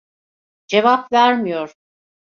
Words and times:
Cevap 0.67 1.11
vermiyor. 1.11 1.73